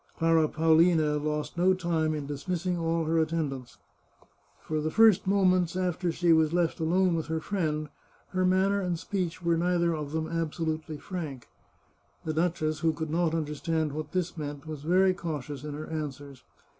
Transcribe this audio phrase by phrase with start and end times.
[0.17, 3.77] Clara Paolina lost no time in dismissing all her attendants.
[4.59, 7.87] For the first moments after she was left alone with her friend,
[8.29, 11.49] her manner and speech were neither of them absolutely frank.
[12.25, 16.43] The duchess, who could not understand what this meant, was very cautious in her answers.